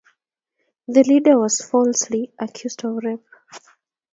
[0.87, 3.23] The leader was falsely accused of rape.